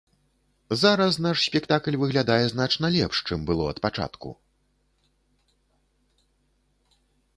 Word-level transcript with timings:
Зараз 0.83 1.17
наш 1.25 1.37
спектакль 1.49 1.97
выглядае 2.03 2.39
значна 2.53 2.85
лепш, 2.95 3.17
чым 3.27 3.45
было 3.49 3.69
ад 3.75 3.83
пачатку. 3.87 4.35